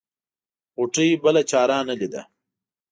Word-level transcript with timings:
غوټۍ 0.77 1.09
بله 1.23 1.41
چاره 1.51 1.77
نه 1.87 1.95
ليده. 1.99 2.21